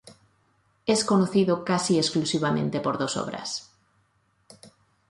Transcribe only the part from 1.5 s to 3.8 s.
casi exclusivamente por dos obras.